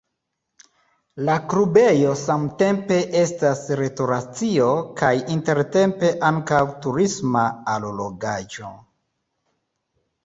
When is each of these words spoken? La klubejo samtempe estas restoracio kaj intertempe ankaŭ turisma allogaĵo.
La 1.27 1.33
klubejo 1.51 2.13
samtempe 2.21 2.97
estas 3.19 3.61
restoracio 3.81 4.71
kaj 5.03 5.11
intertempe 5.37 6.11
ankaŭ 6.31 6.63
turisma 6.87 7.45
allogaĵo. 7.77 8.73